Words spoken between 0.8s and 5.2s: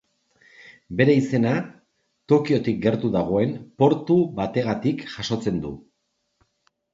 Bere izena Tokiotik gertu dagoen portu bategatik